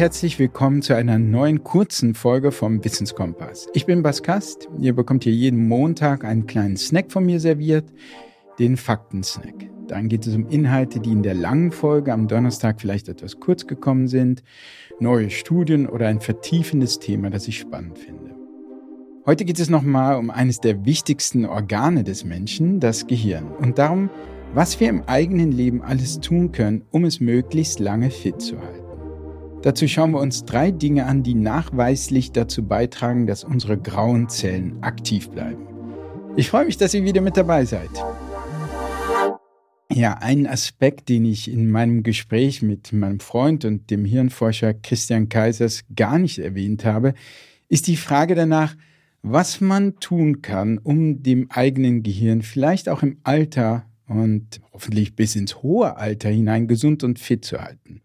[0.00, 3.68] Herzlich willkommen zu einer neuen kurzen Folge vom Wissenskompass.
[3.74, 4.66] Ich bin Bas Kast.
[4.78, 7.84] Ihr bekommt hier jeden Montag einen kleinen Snack von mir serviert,
[8.58, 9.68] den Faktensnack.
[9.88, 13.66] Dann geht es um Inhalte, die in der langen Folge am Donnerstag vielleicht etwas kurz
[13.66, 14.42] gekommen sind,
[15.00, 18.34] neue Studien oder ein vertiefendes Thema, das ich spannend finde.
[19.26, 24.08] Heute geht es nochmal um eines der wichtigsten Organe des Menschen, das Gehirn, und darum,
[24.54, 28.89] was wir im eigenen Leben alles tun können, um es möglichst lange fit zu halten.
[29.62, 34.82] Dazu schauen wir uns drei Dinge an, die nachweislich dazu beitragen, dass unsere grauen Zellen
[34.82, 35.66] aktiv bleiben.
[36.36, 37.90] Ich freue mich, dass ihr wieder mit dabei seid.
[39.92, 45.28] Ja, ein Aspekt, den ich in meinem Gespräch mit meinem Freund und dem Hirnforscher Christian
[45.28, 47.12] Kaisers gar nicht erwähnt habe,
[47.68, 48.76] ist die Frage danach,
[49.22, 55.36] was man tun kann, um dem eigenen Gehirn vielleicht auch im Alter und hoffentlich bis
[55.36, 58.00] ins hohe Alter hinein gesund und fit zu halten.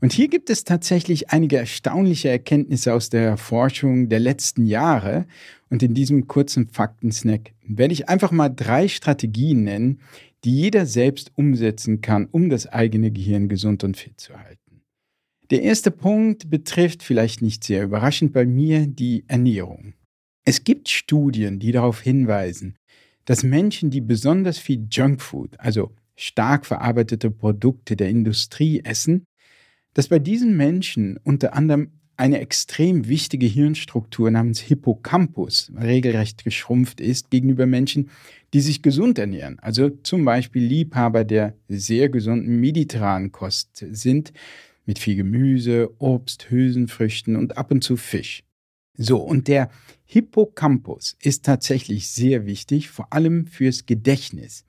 [0.00, 5.26] Und hier gibt es tatsächlich einige erstaunliche Erkenntnisse aus der Forschung der letzten Jahre.
[5.70, 10.00] Und in diesem kurzen Faktensnack werde ich einfach mal drei Strategien nennen,
[10.44, 14.82] die jeder selbst umsetzen kann, um das eigene Gehirn gesund und fit zu halten.
[15.50, 19.94] Der erste Punkt betrifft vielleicht nicht sehr überraschend bei mir die Ernährung.
[20.44, 22.76] Es gibt Studien, die darauf hinweisen,
[23.24, 29.24] dass Menschen, die besonders viel Junkfood, also stark verarbeitete Produkte der Industrie essen,
[29.98, 37.30] dass bei diesen Menschen unter anderem eine extrem wichtige Hirnstruktur namens Hippocampus regelrecht geschrumpft ist
[37.30, 38.08] gegenüber Menschen,
[38.54, 44.32] die sich gesund ernähren, also zum Beispiel Liebhaber der sehr gesunden mediterranen Kost sind,
[44.86, 48.44] mit viel Gemüse, Obst, Hülsenfrüchten und ab und zu Fisch.
[48.96, 49.68] So, und der
[50.04, 54.64] Hippocampus ist tatsächlich sehr wichtig, vor allem fürs Gedächtnis.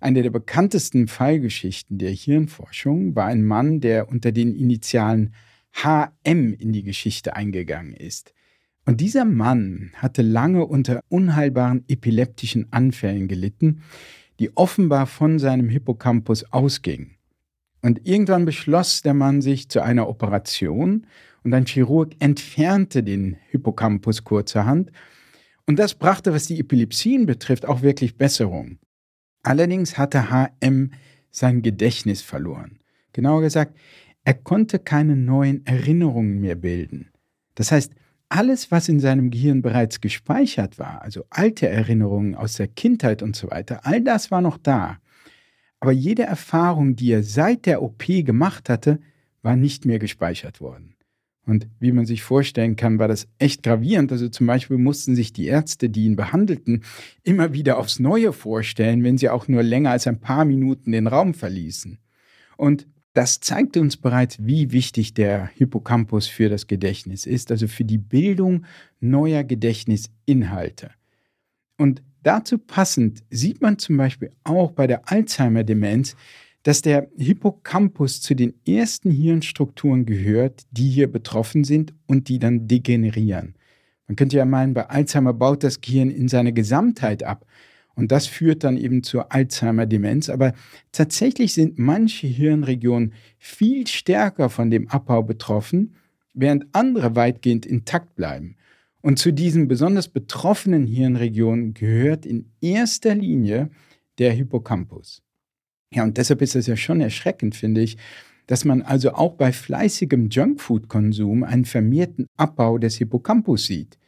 [0.00, 5.34] Eine der bekanntesten Fallgeschichten der Hirnforschung war ein Mann, der unter den Initialen
[5.72, 8.34] HM in die Geschichte eingegangen ist.
[8.84, 13.82] Und dieser Mann hatte lange unter unheilbaren epileptischen Anfällen gelitten,
[14.38, 17.16] die offenbar von seinem Hippocampus ausgingen.
[17.82, 21.06] Und irgendwann beschloss der Mann sich zu einer Operation
[21.42, 24.90] und ein Chirurg entfernte den Hippocampus kurzerhand.
[25.66, 28.78] Und das brachte, was die Epilepsien betrifft, auch wirklich Besserung.
[29.46, 30.90] Allerdings hatte HM
[31.30, 32.80] sein Gedächtnis verloren.
[33.12, 33.76] Genauer gesagt,
[34.24, 37.12] er konnte keine neuen Erinnerungen mehr bilden.
[37.54, 37.92] Das heißt,
[38.28, 43.36] alles, was in seinem Gehirn bereits gespeichert war, also alte Erinnerungen aus der Kindheit und
[43.36, 44.98] so weiter, all das war noch da.
[45.78, 48.98] Aber jede Erfahrung, die er seit der OP gemacht hatte,
[49.42, 50.95] war nicht mehr gespeichert worden.
[51.46, 54.10] Und wie man sich vorstellen kann, war das echt gravierend.
[54.10, 56.82] Also zum Beispiel mussten sich die Ärzte, die ihn behandelten,
[57.22, 61.06] immer wieder aufs Neue vorstellen, wenn sie auch nur länger als ein paar Minuten den
[61.06, 61.98] Raum verließen.
[62.56, 67.84] Und das zeigt uns bereits, wie wichtig der Hippocampus für das Gedächtnis ist, also für
[67.84, 68.66] die Bildung
[69.00, 70.90] neuer Gedächtnisinhalte.
[71.78, 76.16] Und dazu passend sieht man zum Beispiel auch bei der Alzheimer-Demenz,
[76.66, 82.66] dass der Hippocampus zu den ersten Hirnstrukturen gehört, die hier betroffen sind und die dann
[82.66, 83.54] degenerieren.
[84.08, 87.46] Man könnte ja meinen, bei Alzheimer baut das Gehirn in seiner Gesamtheit ab.
[87.94, 90.28] Und das führt dann eben zur Alzheimer-Demenz.
[90.28, 90.54] Aber
[90.90, 95.94] tatsächlich sind manche Hirnregionen viel stärker von dem Abbau betroffen,
[96.34, 98.56] während andere weitgehend intakt bleiben.
[99.02, 103.70] Und zu diesen besonders betroffenen Hirnregionen gehört in erster Linie
[104.18, 105.22] der Hippocampus.
[105.92, 107.96] Ja, und deshalb ist es ja schon erschreckend, finde ich,
[108.46, 113.98] dass man also auch bei fleißigem Junkfood-Konsum einen vermehrten Abbau des Hippocampus sieht.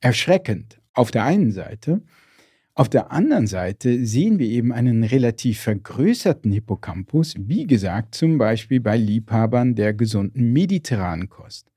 [0.00, 2.02] Erschreckend auf der einen Seite.
[2.74, 8.80] Auf der anderen Seite sehen wir eben einen relativ vergrößerten Hippocampus, wie gesagt, zum Beispiel
[8.80, 11.70] bei Liebhabern der gesunden mediterranen Kost.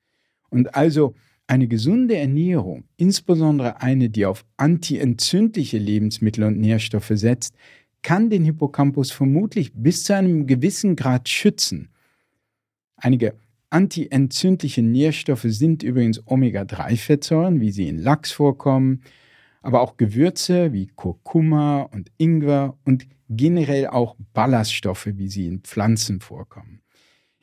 [0.50, 1.16] Und also
[1.48, 7.56] eine gesunde Ernährung, insbesondere eine, die auf antientzündliche Lebensmittel und Nährstoffe setzt,
[8.04, 11.90] kann den Hippocampus vermutlich bis zu einem gewissen Grad schützen.
[12.96, 13.36] Einige
[13.70, 19.02] antientzündliche Nährstoffe sind übrigens Omega-3-Fettsäuren, wie sie in Lachs vorkommen,
[19.64, 26.20] aber auch Gewürze wie Kurkuma und Ingwer und generell auch Ballaststoffe, wie sie in Pflanzen
[26.20, 26.82] vorkommen.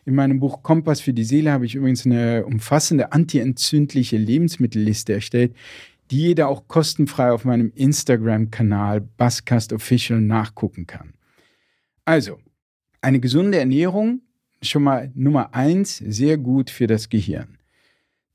[0.05, 5.55] In meinem Buch Kompass für die Seele habe ich übrigens eine umfassende antientzündliche Lebensmittelliste erstellt,
[6.11, 11.15] die jeder auch kostenfrei auf meinem Instagram-Kanal Basscast Official nachgucken kann.
[12.05, 12.39] Also,
[13.01, 14.23] eine gesunde Ernährung,
[14.63, 17.59] schon mal Nummer eins, sehr gut für das Gehirn.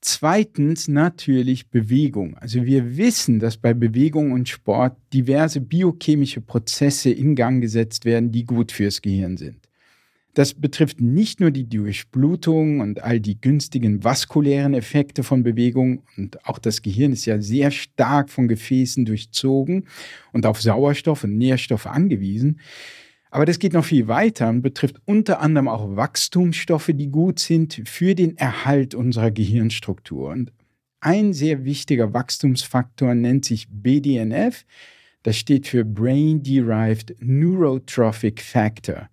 [0.01, 2.37] Zweitens natürlich Bewegung.
[2.37, 8.31] Also wir wissen, dass bei Bewegung und Sport diverse biochemische Prozesse in Gang gesetzt werden,
[8.31, 9.67] die gut fürs Gehirn sind.
[10.35, 16.45] Das betrifft nicht nur die Durchblutung und all die günstigen vaskulären Effekte von Bewegung und
[16.45, 19.87] auch das Gehirn ist ja sehr stark von Gefäßen durchzogen
[20.33, 22.59] und auf Sauerstoff und Nährstoffe angewiesen.
[23.31, 27.81] Aber das geht noch viel weiter und betrifft unter anderem auch Wachstumsstoffe, die gut sind
[27.85, 30.31] für den Erhalt unserer Gehirnstruktur.
[30.31, 30.51] Und
[30.99, 34.65] ein sehr wichtiger Wachstumsfaktor nennt sich BDNF.
[35.23, 39.07] Das steht für Brain Derived Neurotrophic Factor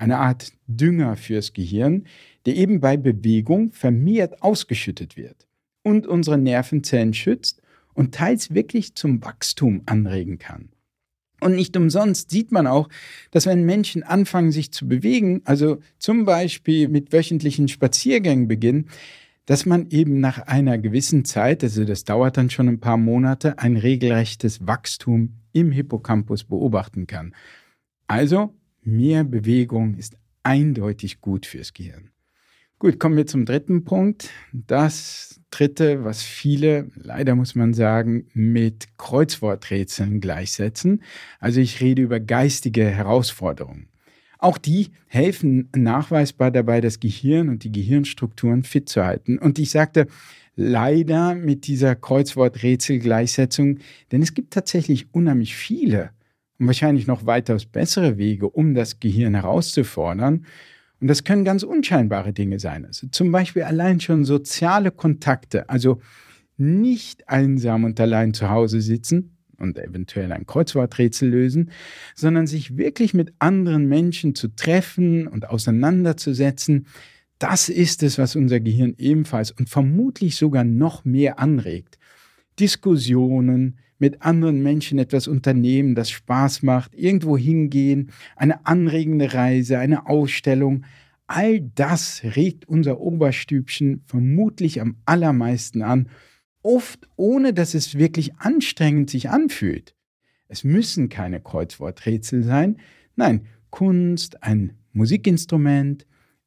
[0.00, 2.04] eine Art Dünger fürs Gehirn,
[2.46, 5.46] der eben bei Bewegung vermehrt ausgeschüttet wird
[5.82, 7.62] und unsere Nervenzellen schützt
[7.94, 10.70] und teils wirklich zum Wachstum anregen kann.
[11.40, 12.88] Und nicht umsonst sieht man auch,
[13.30, 18.88] dass wenn Menschen anfangen, sich zu bewegen, also zum Beispiel mit wöchentlichen Spaziergängen beginnen,
[19.46, 23.58] dass man eben nach einer gewissen Zeit, also das dauert dann schon ein paar Monate,
[23.58, 27.34] ein regelrechtes Wachstum im Hippocampus beobachten kann.
[28.06, 32.10] Also Mehr Bewegung ist eindeutig gut fürs Gehirn.
[32.78, 34.30] Gut, kommen wir zum dritten Punkt.
[34.52, 41.02] Das dritte, was viele, leider muss man sagen, mit Kreuzworträtseln gleichsetzen.
[41.40, 43.90] Also ich rede über geistige Herausforderungen.
[44.38, 49.38] Auch die helfen nachweisbar dabei, das Gehirn und die Gehirnstrukturen fit zu halten.
[49.38, 50.06] Und ich sagte,
[50.56, 53.80] leider mit dieser Kreuzworträtselgleichsetzung,
[54.10, 56.12] denn es gibt tatsächlich unheimlich viele
[56.60, 60.44] und wahrscheinlich noch weitaus bessere Wege, um das Gehirn herauszufordern.
[61.00, 62.84] Und das können ganz unscheinbare Dinge sein.
[62.84, 66.02] Also zum Beispiel allein schon soziale Kontakte, also
[66.58, 71.70] nicht einsam und allein zu Hause sitzen und eventuell ein Kreuzworträtsel lösen,
[72.14, 76.86] sondern sich wirklich mit anderen Menschen zu treffen und auseinanderzusetzen.
[77.38, 81.98] Das ist es, was unser Gehirn ebenfalls und vermutlich sogar noch mehr anregt.
[82.58, 90.06] Diskussionen, mit anderen Menschen etwas unternehmen, das Spaß macht, irgendwo hingehen, eine anregende Reise, eine
[90.08, 90.84] Ausstellung.
[91.26, 96.08] All das regt unser Oberstübchen vermutlich am allermeisten an,
[96.62, 99.94] oft ohne dass es wirklich anstrengend sich anfühlt.
[100.48, 102.78] Es müssen keine Kreuzworträtsel sein,
[103.16, 106.06] nein, Kunst, ein Musikinstrument,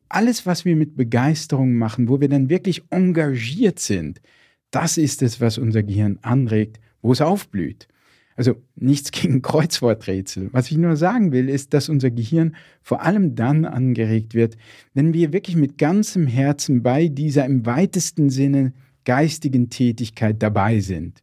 [0.10, 4.22] alles, was wir mit Begeisterung machen, wo wir dann wirklich engagiert sind,
[4.70, 7.88] das ist es, was unser Gehirn anregt wo es aufblüht.
[8.36, 10.50] Also nichts gegen Kreuzworträtsel.
[10.52, 14.58] Was ich nur sagen will, ist, dass unser Gehirn vor allem dann angeregt wird,
[14.96, 18.74] wenn wir wirklich mit ganzem Herzen bei dieser im weitesten Sinne
[19.06, 21.22] geistigen Tätigkeit dabei sind.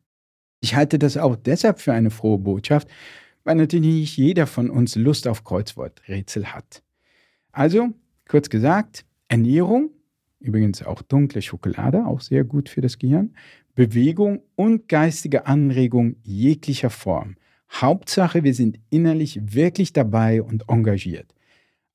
[0.60, 2.88] Ich halte das auch deshalb für eine frohe Botschaft,
[3.44, 6.82] weil natürlich nicht jeder von uns Lust auf Kreuzworträtsel hat.
[7.52, 7.88] Also,
[8.28, 9.90] kurz gesagt, Ernährung,
[10.38, 13.34] übrigens auch dunkle Schokolade, auch sehr gut für das Gehirn,
[13.80, 17.36] Bewegung und geistige Anregung jeglicher Form.
[17.72, 21.34] Hauptsache, wir sind innerlich wirklich dabei und engagiert.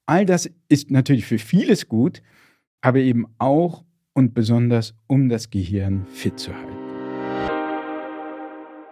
[0.08, 2.24] All das ist natürlich für vieles gut,
[2.82, 3.84] aber eben auch
[4.14, 6.76] und besonders, um das Gehirn fit zu halten.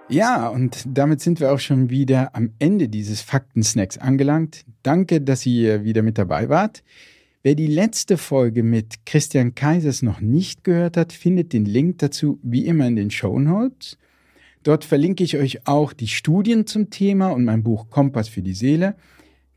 [0.07, 4.65] Ja, und damit sind wir auch schon wieder am Ende dieses Faktensnacks angelangt.
[4.83, 6.83] Danke, dass ihr wieder mit dabei wart.
[7.45, 12.39] Wer die letzte Folge mit Christian Kaisers noch nicht gehört hat, findet den Link dazu
[12.41, 13.97] wie immer in den Show Notes.
[14.63, 18.53] Dort verlinke ich euch auch die Studien zum Thema und mein Buch Kompass für die
[18.53, 18.95] Seele.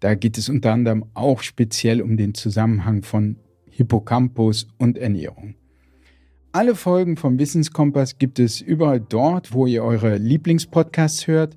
[0.00, 3.37] Da geht es unter anderem auch speziell um den Zusammenhang von
[3.71, 5.55] Hippocampus und Ernährung.
[6.50, 11.57] Alle Folgen vom Wissenskompass gibt es überall dort, wo ihr eure Lieblingspodcasts hört,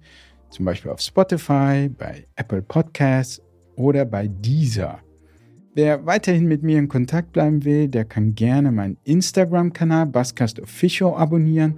[0.52, 3.42] zum Beispiel auf Spotify, bei Apple Podcasts
[3.76, 5.00] oder bei Deezer.
[5.76, 11.14] Wer weiterhin mit mir in Kontakt bleiben will, der kann gerne meinen Instagram-Kanal Basscast Official
[11.14, 11.76] abonnieren.